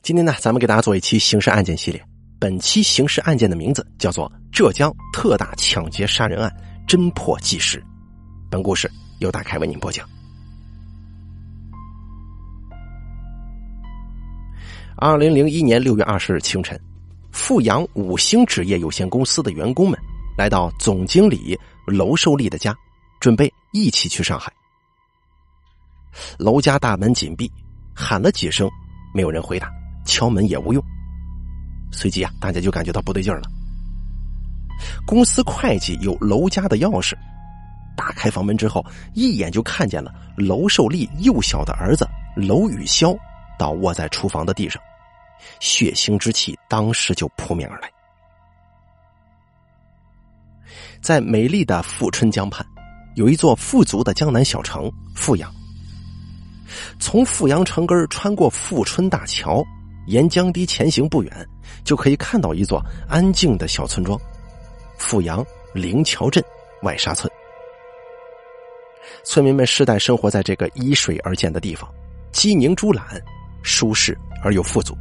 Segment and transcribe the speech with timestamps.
[0.00, 2.02] 今天呢，咱们给大家做一期刑事案件系列。
[2.38, 6.54] 本期刑事案件的名字叫做《浙江特大抢劫杀人案
[6.86, 7.78] 侦破纪实》。
[8.48, 10.08] 本故事由大凯为您播讲。
[14.96, 16.80] 二零零一年六月二十日清晨，
[17.32, 19.98] 富阳五星纸业有限公司的员工们
[20.38, 22.74] 来到总经理娄寿利的家，
[23.20, 24.52] 准备一起去上海。
[26.38, 27.50] 楼家大门紧闭，
[27.94, 28.70] 喊了几声，
[29.12, 29.68] 没有人回答。
[30.08, 30.82] 敲门也无用，
[31.92, 33.42] 随即啊，大家就感觉到不对劲了。
[35.06, 37.14] 公司会计有楼家的钥匙，
[37.94, 43.16] 打开房门之后，一眼就看见了楼寿利幼小的儿子楼宇潇
[43.58, 44.82] 倒卧在厨房的地上，
[45.60, 47.90] 血腥之气当时就扑面而来。
[51.02, 52.66] 在美丽的富春江畔，
[53.14, 55.52] 有一座富足的江南小城富阳。
[56.98, 59.62] 从富阳城根穿过富春大桥。
[60.08, 61.48] 沿江堤前行不远，
[61.84, 64.18] 就可以看到一座安静的小村庄——
[64.96, 66.42] 富阳灵桥镇
[66.82, 67.30] 外沙村。
[69.22, 71.86] 村民们世代生活在这个依水而建的地方，
[72.32, 73.04] 鸡鸣猪懒，
[73.62, 74.96] 舒适而又富足。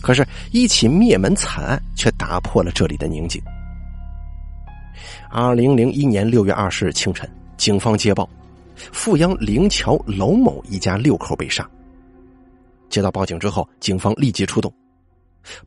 [0.00, 3.42] 可是，一起灭门惨案却打破了这里的宁静。
[5.28, 8.30] 二零零一年六月二十日清晨，警方接报，
[8.76, 11.68] 富阳灵桥娄某一家六口被杀。
[12.90, 14.72] 接到报警之后，警方立即出动。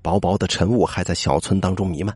[0.02, 2.16] 薄薄的晨雾还在小村当中弥漫，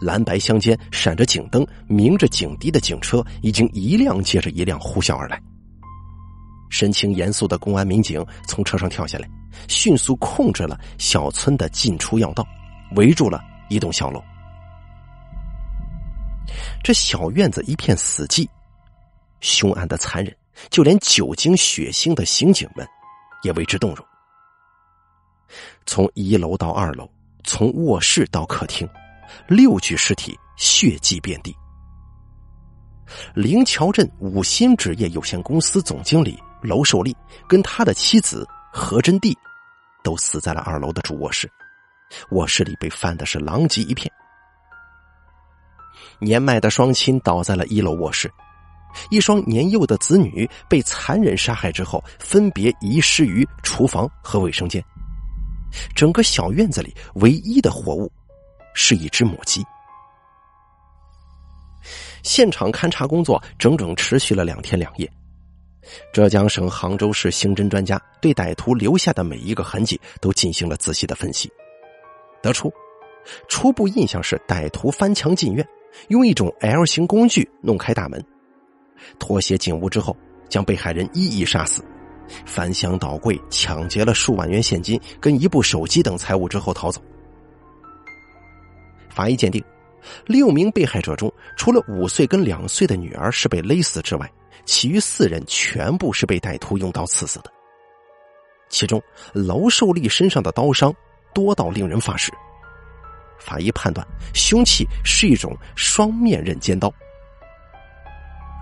[0.00, 5.40] 蓝白相间，闪着警灯、鸣着警笛的警车已经一辆接着一辆呼啸而来。
[6.68, 9.28] 神情严肃的公安民警从车上跳下来，
[9.68, 12.44] 迅速控制了小村的进出要道，
[12.96, 14.22] 围住了一栋小楼。
[16.82, 18.48] 这小院子一片死寂，
[19.40, 20.34] 凶案的残忍，
[20.70, 22.84] 就连久经血腥的刑警们
[23.42, 24.04] 也为之动容。
[25.90, 27.10] 从一楼到二楼，
[27.42, 28.88] 从卧室到客厅，
[29.48, 31.52] 六具尸体血迹遍地。
[33.34, 37.12] 灵桥镇五新纸业有限公司总经理娄寿利
[37.48, 39.34] 跟他的妻子何真娣，
[40.04, 41.50] 都死在了二楼的主卧室，
[42.30, 44.08] 卧室里被翻的是狼藉一片。
[46.20, 48.32] 年迈的双亲倒在了一楼卧室，
[49.10, 54.80] 一双年幼的子女被残忍杀害之后，分别遗失于厨房和卫生间。
[55.94, 58.10] 整个小院子里唯一的活物，
[58.74, 59.64] 是一只母鸡。
[62.22, 65.10] 现场勘查工作整整持续了两天两夜。
[66.12, 71.50] 浙江省杭州市刑侦专家对歹徒留下的每一个痕迹都进行了仔细的分析，
[72.42, 72.72] 得出
[73.48, 75.66] 初步印象是歹徒翻墙进院，
[76.08, 78.22] 用一种 L 型工具弄开大门，
[79.18, 80.16] 脱鞋进屋之后，
[80.48, 81.82] 将被害人一一杀死。
[82.44, 87.00] 翻箱倒柜，抢劫了数万元现金跟一部手机等财物之后逃走。
[89.08, 89.62] 法医鉴定，
[90.26, 94.30] 六名被害者中，除了五岁跟两岁的女儿是被勒死之外，
[94.64, 97.52] 其余四人全部是被歹徒用刀刺死的。
[98.68, 99.02] 其中，
[99.32, 100.94] 娄寿利身上的刀伤
[101.34, 102.32] 多到令人发指。
[103.38, 106.92] 法医判断，凶器是一种双面刃尖刀。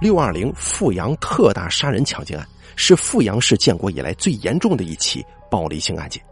[0.00, 2.46] 六二零富阳特大杀人抢劫案。
[2.80, 6.22] 是富阳市建国以来最严重的一起暴力性案件，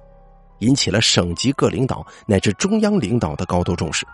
[0.61, 4.07] 引起了省级各领导乃至中央领导的高度重视。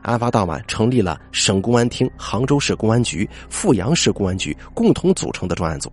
[0.00, 5.92] 案发当晚，成立了省公安厅、杭州市公安局、富阳市公安局共同组成的专案组，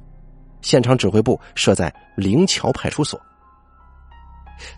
[0.61, 3.19] 现场指挥部设在灵桥派出所。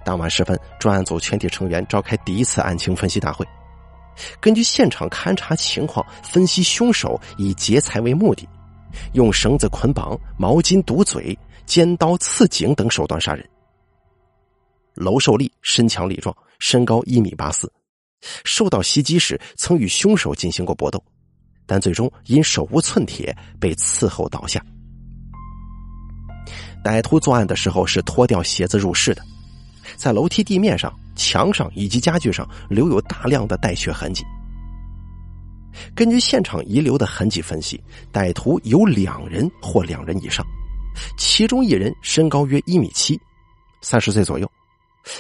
[0.03, 3.45] 当晚时分，专案组全体成员召开第一次案情分析大会，
[4.39, 8.47] 根据现场勘查情况，分析凶手以劫财为目的。
[9.13, 13.49] 用绳子捆绑、毛巾堵嘴、尖刀刺颈等手段杀人。
[14.95, 17.71] 娄寿利身强力壮，身高一米八四，
[18.43, 21.01] 受到袭击时曾与凶手进行过搏斗，
[21.65, 24.61] 但最终因手无寸铁被伺候倒下。
[26.83, 29.23] 歹徒作案的时候是脱掉鞋子入室的，
[29.95, 34.23] 在楼梯地面上、墙上以及家具上留有大量的带血痕迹。
[35.95, 40.45] 根据现场遗留的痕迹分析，歹徒有两人或两人以上，
[41.17, 43.19] 其中一人身高约一米七，
[43.81, 44.45] 三十岁左右；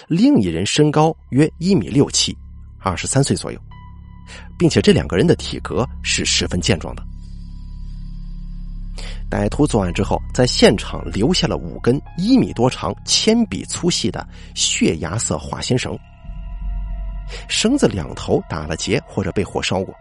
[0.07, 2.37] 另一人身高约一米六七，
[2.79, 3.59] 二十三岁左右，
[4.59, 7.03] 并且这两个人的体格是十分健壮的。
[9.29, 15.97] 歹徒作案之后，在现场留下了五根一米多长、铅笔粗细的血牙色化纤绳，
[17.47, 19.93] 绳子两头打了结或者被火烧过。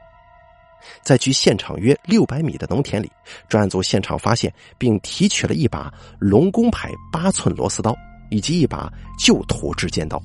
[1.02, 3.10] 在距现场约六百米的农田里，
[3.48, 7.94] 专案组现场发现并提取了一把龙工牌八寸螺丝刀，
[8.30, 10.20] 以及一把旧土制尖刀。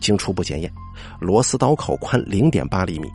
[0.00, 0.70] 经初步检验，
[1.20, 3.08] 螺丝刀口宽零点八厘米，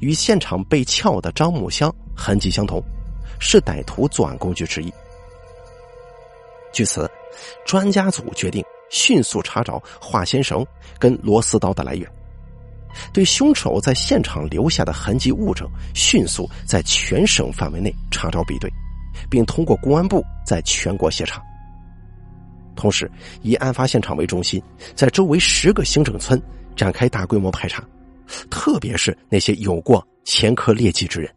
[0.00, 2.82] 与现场被撬的樟木箱痕迹相同，
[3.40, 4.92] 是歹徒作案工具之一。
[6.72, 7.10] 据此，
[7.66, 10.64] 专家组决定迅速查找化纤绳
[10.98, 12.08] 跟螺丝刀的来源，
[13.12, 18.70] 对凶手在现场留下的痕迹物证迅速在全省范围内查找比对，
[19.28, 21.42] 并通过公安部在全国协查。
[22.76, 23.10] 同时，
[23.42, 24.62] 以案发现场为中心，
[24.94, 26.40] 在周围十个行政村
[26.76, 27.84] 展开大规模排查，
[28.48, 31.34] 特别是那些有过前科劣迹之人，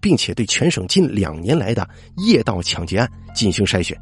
[0.00, 3.98] 并且对全省近两年来的夜盗抢劫案进行筛选。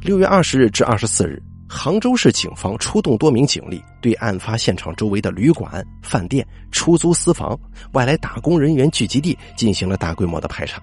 [0.00, 7.58] 六月二十日至二十四日，杭州市警方出动多名警力，对案发现场周围的旅馆、饭店、出租私房、
[7.92, 10.82] 外来打工人员聚集地进行了大规模的排查，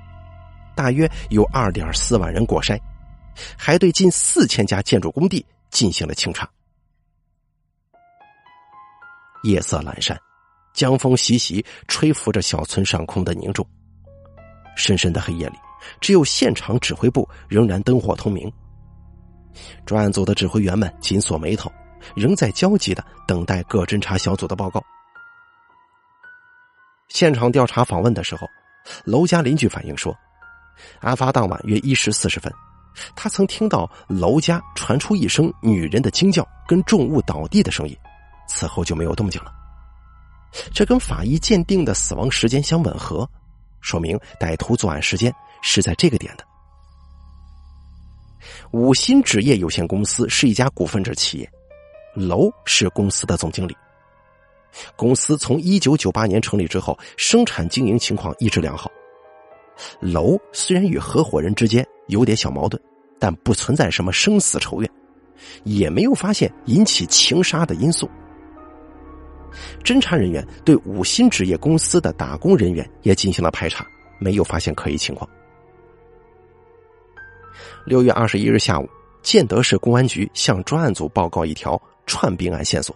[0.75, 2.79] 大约有二点四万人过筛，
[3.57, 6.49] 还对近四千家建筑工地进行了清查。
[9.43, 10.17] 夜色阑珊，
[10.79, 13.67] 江风习习，吹拂着小村上空的凝重。
[14.77, 15.57] 深深的黑夜里，
[15.99, 18.49] 只有现场指挥部仍然灯火通明。
[19.85, 21.69] 专案组的指挥员们紧锁眉头，
[22.15, 24.81] 仍在焦急的等待各侦查小组的报告。
[27.09, 28.47] 现场调查访问的时候，
[29.03, 30.17] 楼家邻居反映说，
[31.01, 32.49] 案发当晚约一时四十分，
[33.17, 37.93] 他曾听到楼家传出一声女人的惊叫跟重物倒地的声音，
[38.47, 39.51] 此后就没有动静了。
[40.73, 43.29] 这跟法医鉴定的死亡时间相吻合，
[43.81, 46.43] 说明歹徒作案时间是在这个点的。
[48.71, 51.51] 五星纸业有限公司是一家股份制企业，
[52.13, 53.75] 楼是公司的总经理。
[54.95, 58.89] 公司从一九九八年成立之后，生产经营情况一直良好。
[59.99, 62.81] 楼虽然与合伙人之间有点小矛盾，
[63.19, 64.91] 但不存在什么生死仇怨，
[65.63, 68.09] 也没有发现引起情杀的因素。
[69.83, 73.85] 侦查人员对五鑫纸业公司的打工人员也进行了排查，
[74.19, 75.29] 没有发现可疑情况。
[77.85, 78.87] 六月二十一日下午，
[79.21, 82.95] 建德市公安局向专案组报告一条串并案线索。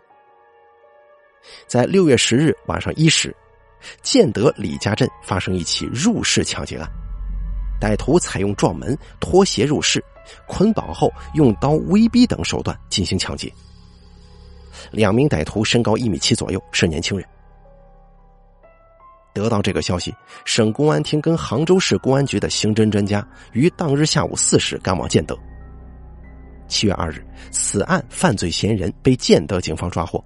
[1.67, 3.35] 在六月十日晚上一时，
[4.01, 6.89] 建德李家镇发生一起入室抢劫案，
[7.81, 10.03] 歹徒采用撞门、脱鞋入室、
[10.47, 13.51] 捆绑后用刀威逼等手段进行抢劫。
[14.91, 17.27] 两名歹徒身高一米七左右，是年轻人。
[19.33, 20.13] 得到这个消息，
[20.45, 25.35] 省公安厅跟杭州市公安局的刑侦专家于当日下午四时赶往建德。
[26.67, 30.23] 七月二日，此案犯罪嫌疑人被建德警方抓获，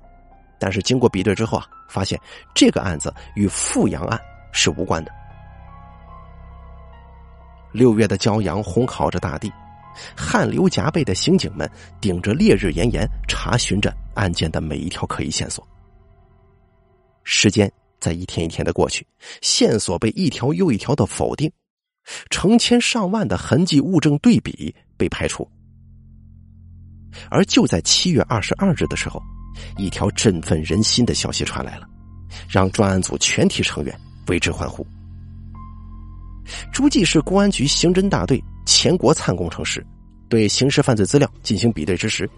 [0.60, 2.20] 但是经过比对之后啊，发现
[2.54, 4.20] 这个案子与富阳案
[4.52, 5.12] 是无关的。
[7.72, 9.52] 六月的骄阳烘烤着大地，
[10.16, 15.68] 汗流浃背的刑警们顶着烈日炎炎，查询着案件的每一条可疑线索。
[17.24, 17.72] 时间。
[18.00, 19.06] 在一天一天的过去，
[19.42, 21.52] 线索被一条又一条的否定，
[22.30, 25.50] 成千上万的痕迹物证对比被排除。
[27.32, 29.20] 而就在七月二十二日的时候，
[29.78, 31.90] 一条振奋人心的消息传来了，
[32.48, 34.86] 让专案组全体成员为之欢呼。
[36.72, 39.84] 诸暨市公安局刑侦大队钱国灿工程师
[40.30, 42.30] 对刑事犯罪资料进行比对之时，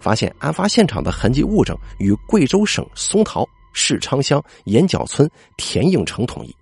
[0.00, 3.46] 发现案发现场的痕迹物证与贵州省松桃。
[3.74, 6.54] 市昌乡岩角村田应成同意，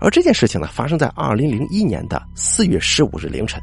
[0.00, 3.62] 而这件事情呢，发生在二零零一年的四月十五日凌晨。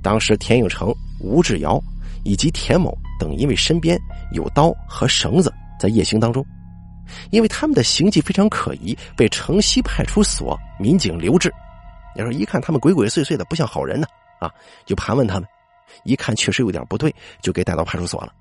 [0.00, 1.82] 当时田应成、吴志尧
[2.22, 3.98] 以及田某等，因为身边
[4.30, 6.46] 有刀和绳子，在夜行当中，
[7.32, 11.52] 因为他们的行迹非常可疑，被城西派出所民警留置。
[12.14, 14.06] 你说，一看他们鬼鬼祟祟的，不像好人呢，
[14.40, 14.50] 啊，
[14.84, 15.48] 就盘问他们，
[16.04, 18.32] 一看确实有点不对，就给带到派出所了。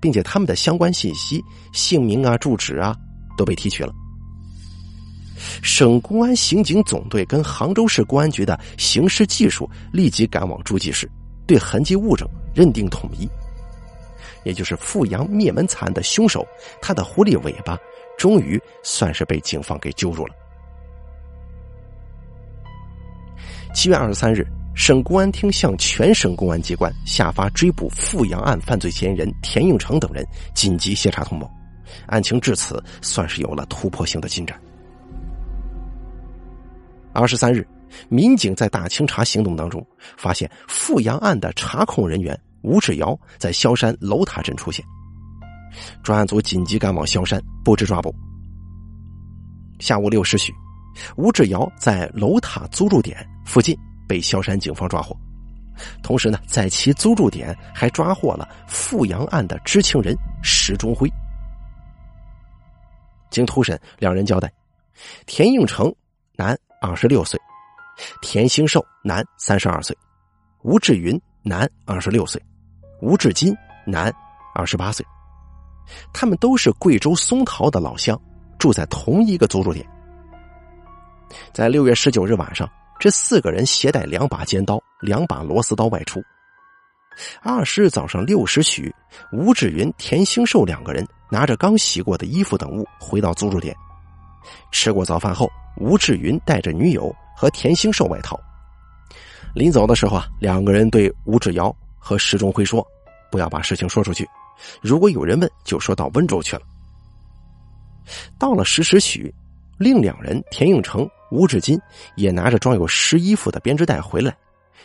[0.00, 1.42] 并且他们的相关信息、
[1.72, 2.94] 姓名啊、住址啊
[3.38, 3.90] 都被提取了。
[5.62, 11.10] 省公安刑警总队跟杭州市公安局的刑事技术立即赶往诸暨市，
[11.46, 13.26] 对痕迹物证认定统一。
[14.44, 16.46] 也就是富阳灭门惨案的凶手，
[16.82, 17.78] 他的狐狸尾巴
[18.18, 20.34] 终于算是被警方给揪住了。
[23.74, 24.46] 七月二十三日。
[24.76, 31.48] 省公安厅向全省公安机关下发追捕富阳案犯罪嫌疑人田应成等人紧急协查通报，
[32.06, 34.60] 案情至此算是有了突破性的进展。
[37.12, 37.64] 二十三日，
[38.08, 44.84] 民警在大清查行动当中发现富阳案的查控人员吴志尧在萧山楼塔镇出现，
[46.02, 48.12] 专案组紧急赶往萧山布置抓捕。
[49.78, 50.52] 下午六时许，
[51.14, 53.78] 吴志尧在楼塔租住点附近。
[54.06, 55.16] 被萧山警方抓获，
[56.02, 61.10] 同时呢，在其租住点还抓获了富阳案的知情人石中辉。
[63.30, 64.52] 经突审，两人交代：
[65.24, 65.90] 田应成，
[66.36, 67.40] 男，二十六岁；
[68.20, 69.96] 田兴寿，男，三十二岁；
[70.60, 72.38] 吴志云，男，二十六岁；
[73.00, 74.14] 吴志金，男，
[74.54, 75.04] 二十八岁。
[76.12, 78.20] 他们都是贵州松桃的老乡，
[78.58, 79.84] 住在同一个租住点。
[81.54, 82.70] 在六月十九日晚上，
[83.04, 86.24] 这四个人携带两把尖刀、两把螺丝刀外出。
[87.42, 88.90] 二十日早上六时许，
[89.30, 93.76] 吴志云、田兴寿两个人拿着刚洗过的衣服等物回到租住点。
[94.72, 98.40] 吃过早饭后，吴志云带着女友和田兴寿外逃。
[99.54, 102.82] 临走的时候啊，两个人对吴志尧和石中辉说
[103.30, 104.26] ：“不要把事情说出去。”
[104.80, 106.62] 如果有人问，就说到温州去了。
[108.38, 109.30] 到了十时许，
[109.76, 111.80] 另两人田应成、吴志金
[112.16, 114.36] 也拿着装有湿衣服的编织袋回来，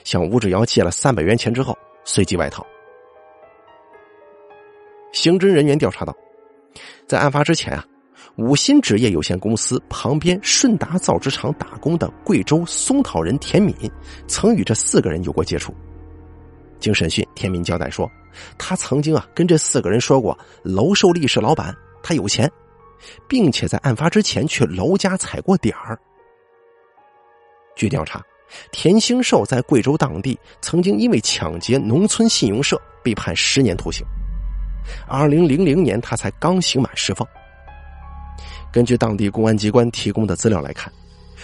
[0.04, 2.66] 向吴志尧借了三百元钱之后，随即外逃。
[5.12, 6.16] 刑侦人员调查到，
[7.08, 7.86] 在案发之前啊，
[8.38, 13.76] 五鑫纸业有限公司旁边顺达造纸厂打工的贵州松桃人田敏，
[14.28, 15.74] 曾与这四个人有过接触。
[16.80, 18.10] 经审讯，田敏交代说。
[18.60, 22.50] 他曾经啊跟这四个人说过，娄寿利是老板，他有钱，
[23.28, 26.00] 并且在案发之前去娄家踩过点儿。
[27.80, 28.22] 据调查，
[28.74, 34.06] 田兴寿在贵州当地曾经因为抢劫农村信用社被判十年徒刑，
[35.08, 37.26] 二零零零年他才刚刑满释放。
[38.70, 40.92] 根据当地公安机关提供的资料来看，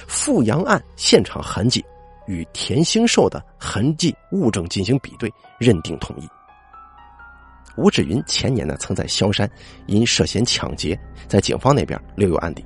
[0.07, 1.81] 富阳案现场痕迹
[2.27, 6.27] 与田兴寿的痕迹物证进行比对，认定统一。
[7.77, 9.49] 吴志云前年呢，曾在萧山
[9.85, 10.99] 因涉嫌抢劫，
[11.29, 12.65] 在警方那边留有案底，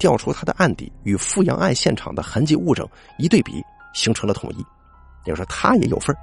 [0.00, 2.84] 调出他的案底与富阳案现场的痕迹物证
[3.18, 3.62] 一对比，
[3.94, 4.56] 形成了统一，
[5.24, 6.16] 也就说他也有份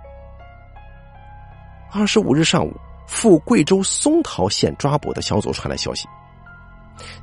[1.94, 2.74] 二十五日上午，
[3.08, 6.06] 赴贵州松桃县抓捕的小组传来消息，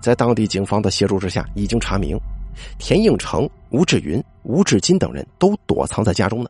[0.01, 2.19] 在当地警方的协助之下，已经查明
[2.79, 6.49] 田应成、吴志云、吴志金等人都躲藏在家中呢。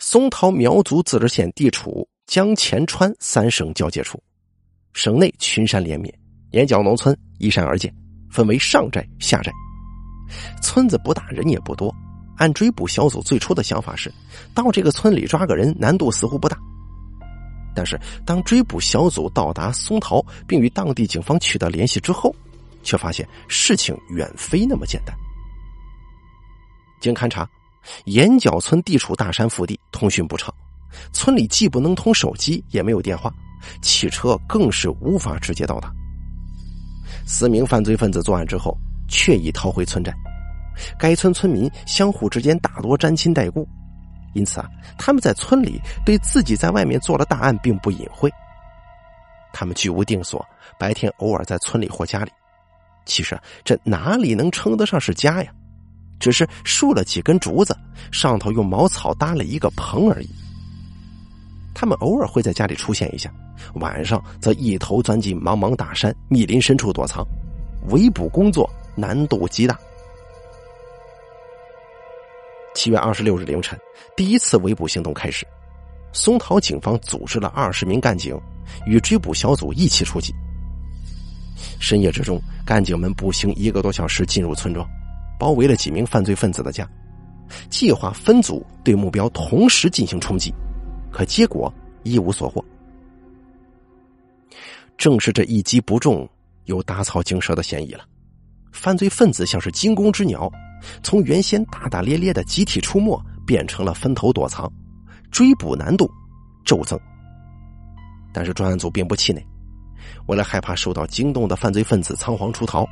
[0.00, 2.08] 松桃苗族自治县地处。
[2.26, 4.18] 江前川三省交界处，
[4.94, 6.12] 省内群山连绵，
[6.52, 7.94] 沿角农村依山而建，
[8.34, 9.52] 分为上寨、下寨。
[10.60, 11.94] 村子不大，人也不多。
[12.36, 14.12] 按追捕小组最初的想法是，
[14.52, 16.58] 到这个村里抓个人难度似乎不大。
[17.76, 22.34] 但是，当追捕小组到达松桃，并与当地警方取得联系之后，
[22.82, 25.14] 却发现事情远非那么简单。
[27.00, 27.48] 经勘查，
[28.06, 30.52] 岩角村地处大山腹地，通讯不畅。
[31.12, 33.32] 村里既不能通手机，也没有电话，
[33.80, 35.92] 汽车更是无法直接到达。
[37.26, 38.76] 四名犯罪分子作案之后，
[39.08, 40.14] 却已逃回村寨。
[40.98, 43.66] 该村村民相互之间大多沾亲带故，
[44.34, 48.30] 因此啊，他们在村里对自己在外面做了大案并不隐晦。
[49.52, 50.44] 他们居无定所，
[50.78, 52.30] 白天偶尔在村里或家里。
[53.04, 55.52] 其实这哪里能称得上是家呀？
[56.18, 57.76] 只是竖了几根竹子，
[58.10, 60.30] 上头用茅草搭了一个棚而已。
[61.74, 63.30] 他们偶尔会在家里出现一下，
[63.74, 67.26] 晚上则一头钻进茫茫大山密林深处躲藏，
[67.90, 69.76] 围捕工作难度极大。
[72.74, 73.78] 七月二十六日凌晨，
[74.16, 75.46] 第一次围捕行动开始，
[76.12, 78.38] 松桃警方组织了二十名干警，
[78.86, 80.32] 与追捕小组一起出击。
[81.80, 84.86] 深夜之中，干警们步行一个多小时进入村庄，
[85.38, 86.88] 包围了几名犯罪分子的家，
[87.70, 90.52] 计划分组对目标同时进行冲击。
[91.14, 92.62] 可结果一无所获。
[94.98, 96.28] 正是这一击不中，
[96.64, 98.04] 有打草惊蛇的嫌疑了。
[98.72, 100.50] 犯罪分子像是惊弓之鸟，
[101.04, 103.16] 从原先大大咧咧的集体出没，
[103.46, 104.70] 变成了分头躲藏，
[105.30, 106.10] 追捕难度
[106.64, 106.98] 骤增。
[108.32, 109.46] 但是专案组并不气馁，
[110.26, 112.84] 为了害怕受到惊动的犯罪分子仓皇出逃。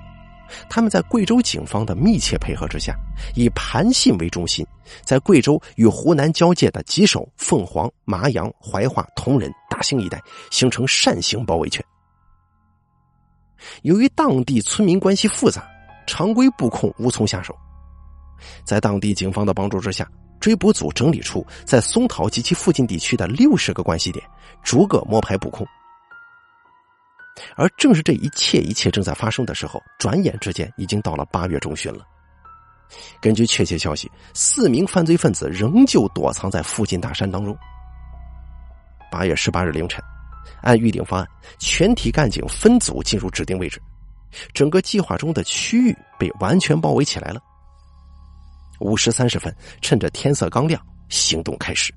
[0.69, 2.95] 他们在贵州警方的密切配合之下，
[3.35, 4.67] 以盘信为中心，
[5.05, 11.85] 在贵州与湖南交界的吉首、凤凰、麻阳、怀化、铜仁、大兴一带形成扇形包围圈。
[13.83, 15.69] 由于当地村民关系复杂，
[16.07, 17.55] 常规布控无从下手。
[18.65, 24.25] 在当地警方的帮助之下，追捕组整理出在松桃及其附近地区的六十个关系点，
[24.65, 25.65] 逐个摸排布控。
[27.57, 32.07] 而正是这一切一切正在发生的时候，转眼之间已经到了八月中旬了。
[33.23, 37.57] 根据确切消息，四名犯罪分子仍旧躲藏在附近大山当中。
[39.11, 40.03] 八月十八日凌晨，
[40.61, 43.81] 按预定方案，全体干警分组进入指定位置，
[44.53, 47.41] 整个计划中的区域被完全包围起来了。
[48.81, 51.95] 五时三十分，趁着天色刚亮，行动开始。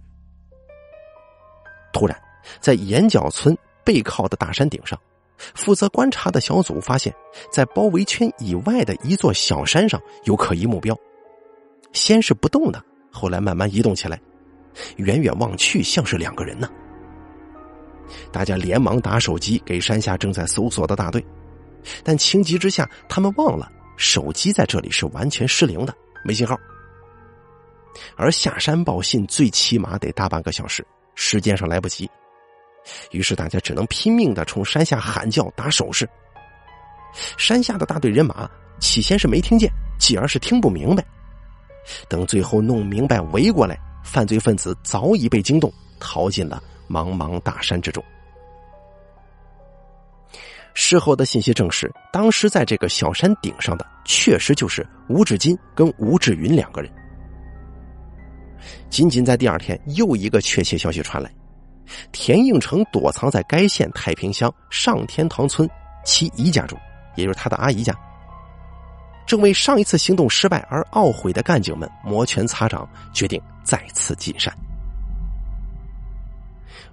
[1.91, 2.17] 突然，
[2.61, 4.97] 在岩角村背靠的大山顶上，
[5.37, 7.13] 负责观察的小组发现，
[7.51, 10.97] 在包围圈以外的一座小山上有可疑目标。
[11.93, 14.19] 先是不动的，后来慢慢移动起来，
[14.97, 16.69] 远远望去像是两个人呢。
[18.31, 21.25] 大家连忙打手机给山下正在搜索的大队，
[22.03, 26.57] 但情急之下，他们忘了手机在这里是完全失灵的，没信号。
[28.17, 32.09] 而下山报信最起码得大半个小时，时间上来不及，
[33.11, 36.07] 于是大家只能拼命的冲山下喊叫、打手势。
[37.37, 38.49] 山下的大队人马
[38.79, 41.03] 起先是没听见，继而是听不明白。
[42.09, 48.03] 等最后弄明白围过来，犯罪分子早已被惊动，逃进了茫茫大山之中。
[50.73, 56.91] 事后的信息证实，当时在这个小山顶上的，确实就是吴志金跟吴志云两个人。
[58.89, 61.31] 仅仅在第二天，又一个确切消息传来：
[62.11, 65.69] 田应成躲藏在该县太平乡上天堂村
[66.03, 66.77] 其姨家中，
[67.15, 67.93] 也就是他的阿姨家。
[69.25, 74.55] 正为上一次行动失败而懊悔的干警们摩拳擦掌，决定再次进山。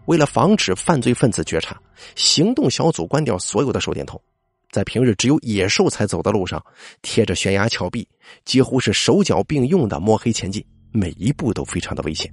[0.07, 1.81] 为了防止犯罪分子觉察，
[2.17, 4.21] 行动小组关掉所有的手电筒，
[4.71, 6.65] 在平日只有野兽才走的路上，
[7.03, 8.09] 贴着悬崖峭壁，
[8.45, 12.33] 几乎是手脚并用的摸黑前进，每一步都非常的危险。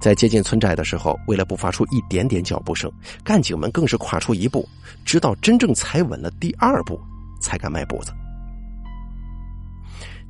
[0.00, 2.90] 在接近村寨的时候，为了不发出一点点脚步声，
[3.22, 4.68] 干警们更是跨出一步，
[5.04, 7.00] 直到真正踩稳了第二步。
[7.40, 8.10] 才敢迈步子。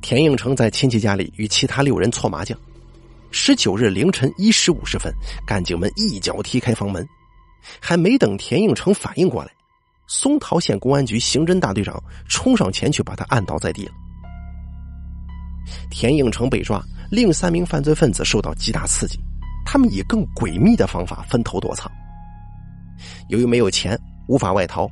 [0.01, 2.57] 田应成在亲戚家里与其他六人搓麻将。
[3.31, 5.13] 十九日凌晨一时五十分，
[5.47, 7.07] 干警们一脚踢开房门，
[7.79, 9.51] 还没等田应成反应过来，
[10.07, 13.93] 松桃县公安局刑侦大队长冲上前去把他按倒在地了。
[15.89, 19.17] 田应成被抓，另三名犯罪分子受到极大刺激，
[19.75, 21.91] 他们以更诡秘的方法分头躲藏。
[23.27, 24.89] 由于没有钱，无法外逃。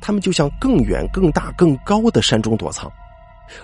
[0.00, 2.90] 他们就向更远、更大、更高的山中躲藏，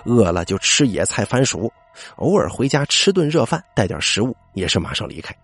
[0.05, 1.73] 饿了就吃野菜、番薯，
[2.17, 5.35] 偶尔回家吃顿热饭，带点食物，也是马上离开，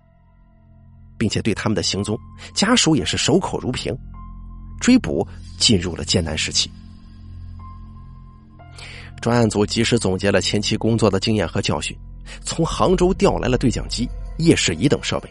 [1.18, 2.16] 并且对他们的行踪，
[2.54, 3.98] 家属也是守口如瓶。
[4.80, 6.70] 追捕进入了艰难时期。
[9.22, 11.98] 专案组及时总结了前期工作的经验和教训，
[12.44, 15.30] 从杭州调来了对讲机、夜视仪等设备，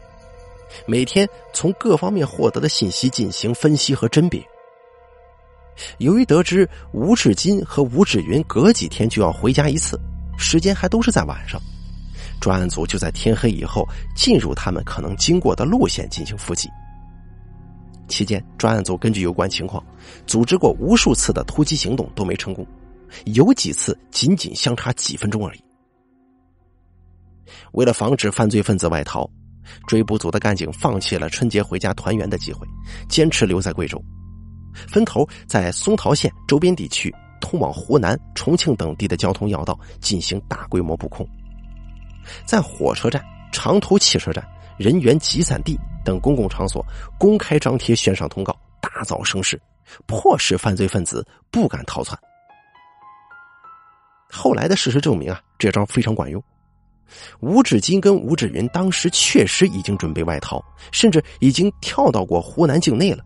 [0.87, 4.43] 每天从各方面获得的信息进行分析和甄别。
[5.99, 9.99] 由于得知吴志金和吴志云隔几天就要回家一次，
[10.39, 11.61] 时间还都是在晚上，
[12.41, 16.69] 专案组就在天黑以后进入他们可能经过的路线进行伏击。
[18.07, 19.83] 期间，专案组根据有关情况，
[20.27, 22.65] 组织过无数次的突击行动都没成功，
[23.25, 25.64] 有几次仅仅相差几分钟而已。
[27.73, 29.29] 为了防止犯罪分子外逃，
[29.87, 32.67] 追捕组的干警放弃了春节回家团圆的机会，
[33.09, 34.03] 坚持留在贵州。
[34.89, 41.27] 分头在松桃县周边地区、通往湖南、重庆等地的交通要道进行大规模布控，
[42.45, 44.45] 在火车站、长途汽车站、
[44.77, 46.85] 人员集散地等公共场所
[47.19, 49.61] 公开张贴悬赏通告，大造声势，
[50.07, 52.19] 迫使犯罪分子不敢逃窜。
[54.29, 56.43] 后来的事实证明啊，这招非常管用。
[57.41, 63.25] 吴志金跟吴志云当时确实已经准备外逃，甚至已经跳到过湖南境内了。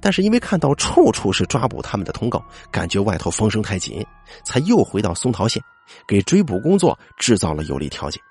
[0.00, 4.04] 但是因为看到处处是抓捕他们的通告，感觉外头风声太紧，
[4.44, 5.62] 才又回到松桃县，
[6.06, 8.22] 给追捕工作制造了有利条件。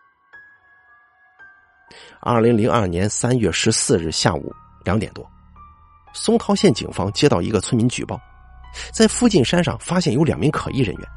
[2.21, 4.51] 二零零二年三月十四日下午
[4.83, 5.29] 两点多，
[6.13, 8.19] 松桃县警方接到一个村民举报，
[8.91, 11.07] 在附近山上发现有两名可疑人员。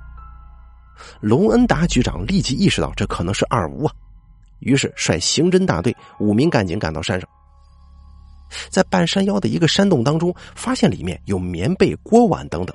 [1.20, 3.92] 隆恩达局长立即意识到这可能是二吴啊，
[4.61, 7.28] 于是率刑侦大队五名干警赶到山上。
[8.70, 12.74] 在半山腰的一个山洞当中，发现里面有棉被、锅碗等等。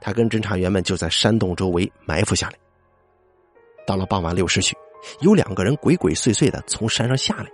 [0.00, 2.54] 他跟侦查员们就在山洞周围埋伏下来。
[3.86, 4.74] 到了傍晚六时许，
[5.20, 7.46] 有两个人鬼鬼祟祟的从山上下来。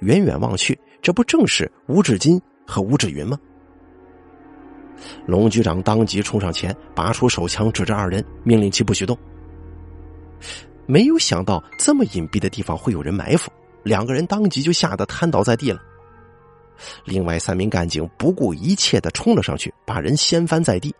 [0.00, 3.38] 远远望去，这不正是吴志金和吴志云吗？
[5.26, 9.16] 龙局长当即冲上前，拔出手枪指着二人，命令其不许动。
[10.86, 13.50] 没有想到这么隐蔽的地方会有人埋伏。
[13.82, 15.80] 两个人当即就吓得瘫倒在地了。
[17.04, 20.94] 另外三名干警不顾一切的冲了上去，把人掀翻在地。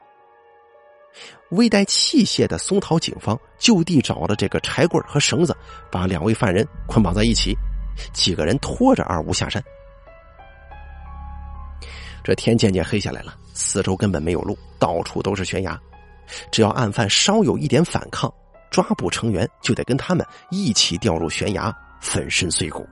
[1.50, 5.54] 未带器械的松桃警方就地找了这个柴棍和绳子，
[5.90, 7.54] 把两位犯人捆绑在一起。
[8.14, 9.62] 几个人拖着二吴下山。
[12.22, 15.78] 这天渐渐黑下来了，四周根本没有路，到处都是悬崖。
[16.52, 18.32] 只要案犯稍有一点反抗，
[18.70, 22.86] 抓捕成员就得跟他们一起掉入悬崖，粉身碎骨。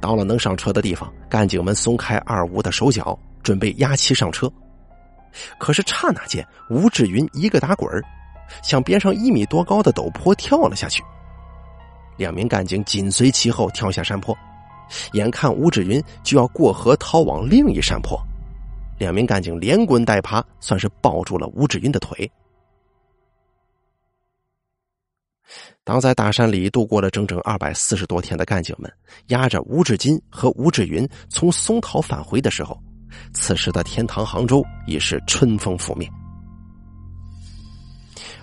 [0.00, 4.50] 到了能上车的地方，干警们松开二吴的手脚，准备押其上车。
[5.58, 7.88] 可是刹那间，吴志云一个打滚，
[8.62, 11.02] 向边上一米多高的陡坡跳了下去。
[12.16, 14.36] 两名干警紧随其后跳下山坡，
[15.12, 18.20] 眼看吴志云就要过河逃往另一山坡，
[18.98, 22.30] 两名干警连滚带爬，算是抱住了吴志云的腿。
[25.82, 28.92] 当在大山里度过了整整二百四十多天的干警们，
[29.28, 32.80] 押着吴志金和吴志云从松桃返回的时候，
[33.32, 36.08] 此时的天堂杭州已是春风拂面。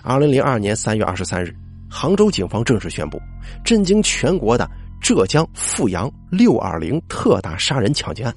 [0.02, 1.56] 二零零二年三月二十三日，
[1.88, 3.18] 杭州警方正式宣布，
[3.64, 4.68] 震惊全国的
[5.00, 8.34] 浙江富阳六二零特大杀人抢劫案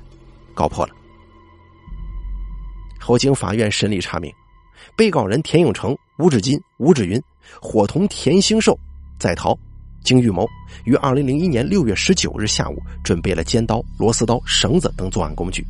[0.54, 0.94] 告破了。
[3.00, 4.32] 后经法院审理查明，
[4.96, 7.22] 被告人田永成、吴志金、吴志云
[7.60, 8.78] 伙同田兴寿。
[9.18, 9.58] 在逃，
[10.04, 10.48] 经预谋，
[10.86, 15.66] 于二零零一年六月十九日下午，准备了尖刀、螺丝刀、绳子等作案工具，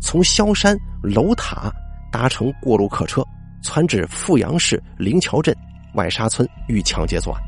[0.00, 1.72] 从萧山楼塔
[2.12, 3.24] 搭乘过路客车，
[3.62, 5.56] 窜至富阳市灵桥镇
[5.94, 7.47] 外沙村，欲抢劫作案。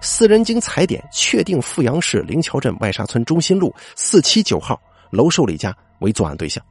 [0.00, 6.64] 四人经踩点确定富阳市灵桥镇外沙村中心路四七九号楼受理家为作案对象，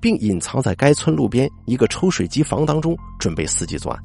[0.00, 4.02] 并隐藏在该村路边一个抽水机房当中，准备伺机作案。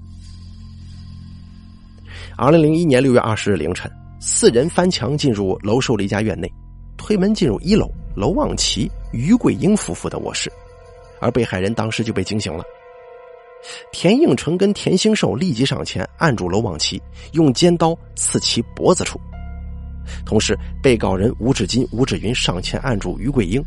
[2.38, 6.52] 二零零一年六月二十日凌晨，四人翻墙进入楼寿丽家院内，
[6.98, 10.52] 推门进入一楼楼望琪、于桂英夫妇的卧室，
[11.20, 12.64] 而被害人当时就被惊醒了。
[13.92, 17.02] 田应成跟田兴寿立即上前按住楼望琪，
[17.34, 19.20] 用尖刀刺其脖子处，
[20.26, 23.64] 同时被告人吴志金、吴志云上前按住于桂英，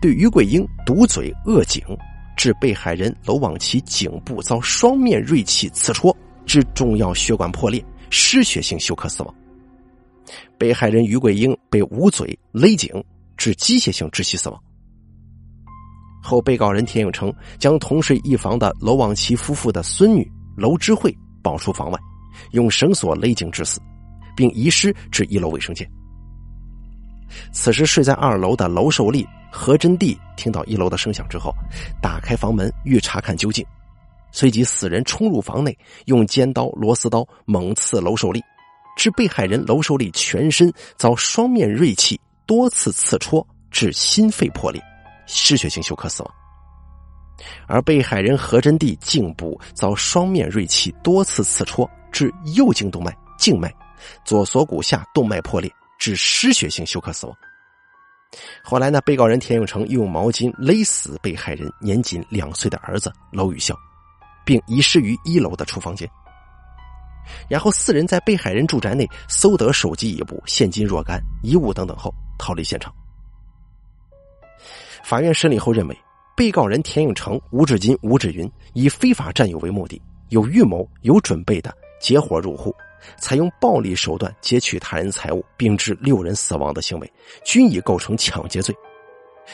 [0.00, 1.82] 对于桂英堵嘴扼颈，
[2.36, 7.84] 致被害人楼望琪颈部遭双面锐器刺戳，致重要血管破裂。
[8.08, 9.34] 失血性休克死亡。
[10.56, 12.88] 被害人于桂英被捂嘴勒颈，
[13.36, 14.62] 致机械性窒息死亡。
[16.26, 21.98] 后被告人田永成将同睡一房的楼望琪夫妇的孙女楼知慧抱出房外，
[22.50, 23.80] 用绳索勒颈致死，
[24.36, 25.88] 并遗失至一楼卫生间。
[27.52, 31.52] 此时睡在二楼的楼寿丽、何真娣听到一楼的声响之后，
[32.02, 33.64] 打开房门欲查看究竟。
[34.32, 38.42] 随即，死人冲入房内，用尖刀、螺丝刀猛刺娄寿利，
[38.96, 44.82] 致被害人娄寿利全身遭双面锐器多次刺戳，致心肺破裂，
[45.26, 46.34] 失血性休克死亡。
[47.66, 53.74] 而被害人何真娣颈部遭双面锐器多次刺戳，致右颈动脉、静脉、
[54.24, 57.36] 左锁骨下动脉破裂，致失血性休克死亡。
[58.62, 63.74] 后来呢，被告人田永成用毛巾勒死被害人年仅两岁的儿子娄宇潇。
[64.46, 66.08] 并遗失于一楼的厨房间。
[67.48, 72.94] 然后四人在被害人住宅内搜得手机一部、现金若干、衣物等等后逃离现场。
[75.06, 75.96] 法院审理后认为，
[76.36, 82.74] 被告人田永成、吴志金、吴志云以非法占有为目的，有预谋、有准备的结伙入户，
[83.16, 87.12] 采用暴力手段劫取他人财物，并致六人死亡的行为，
[87.44, 88.74] 均已构成抢劫罪，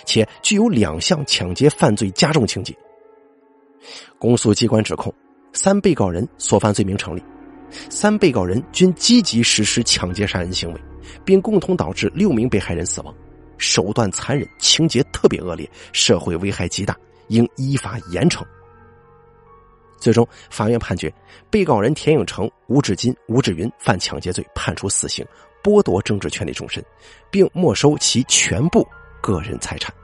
[0.07, 2.75] 且具有两项抢劫犯罪加重情节。
[4.19, 5.13] 公诉机关指控，
[5.53, 7.23] 三被告人所犯罪名成立，
[7.91, 10.81] 三被告人均积极实施抢劫杀人行为，
[11.27, 13.15] 并共同导致六名被害人死亡，
[13.63, 16.97] 手段残忍，情节特别恶劣，社会危害极大，
[17.29, 18.45] 应依法严惩。
[20.01, 21.13] 最终，法院判决
[21.49, 25.25] 被告人田永成、吴志金、吴志云犯抢劫罪，判处死刑，
[25.63, 26.85] 剥夺政治权利终身，
[27.31, 28.85] 并没收其全部
[29.21, 29.95] 个人财产。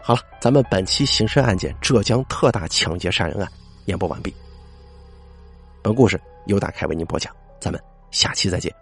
[0.00, 3.46] 好了，咱们本期刑事案件浙江特大抢劫杀人案
[3.84, 4.34] 演播完毕。
[5.82, 7.78] 本故事由大凯为您播讲，咱们
[8.10, 8.81] 下期再见。